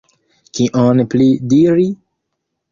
Kion 0.59 1.05
pli 1.15 1.29
diri? 1.53 1.87